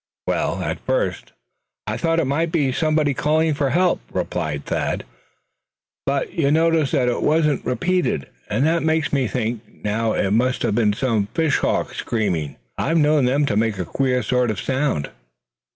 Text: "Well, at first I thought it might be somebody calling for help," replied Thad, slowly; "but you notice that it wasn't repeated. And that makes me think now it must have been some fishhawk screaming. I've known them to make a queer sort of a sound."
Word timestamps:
"Well, 0.25 0.63
at 0.63 0.79
first 0.79 1.33
I 1.85 1.95
thought 1.95 2.19
it 2.19 2.25
might 2.25 2.51
be 2.51 2.71
somebody 2.71 3.13
calling 3.13 3.53
for 3.53 3.69
help," 3.69 4.01
replied 4.11 4.65
Thad, 4.65 5.01
slowly; 5.01 5.09
"but 6.07 6.33
you 6.33 6.49
notice 6.49 6.89
that 6.89 7.07
it 7.07 7.21
wasn't 7.21 7.63
repeated. 7.63 8.25
And 8.49 8.65
that 8.65 8.81
makes 8.81 9.13
me 9.13 9.27
think 9.27 9.61
now 9.83 10.13
it 10.13 10.31
must 10.31 10.63
have 10.63 10.73
been 10.73 10.93
some 10.93 11.27
fishhawk 11.35 11.93
screaming. 11.93 12.55
I've 12.79 12.97
known 12.97 13.25
them 13.25 13.45
to 13.45 13.55
make 13.55 13.77
a 13.77 13.85
queer 13.85 14.23
sort 14.23 14.49
of 14.49 14.57
a 14.57 14.61
sound." 14.63 15.11